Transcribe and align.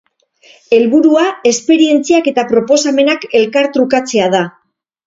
Helburua 0.77 1.25
esperientziak 1.51 2.31
eta 2.35 2.47
proposamenak 2.55 3.31
elkartrukatzea 3.43 4.37
da. 4.39 4.47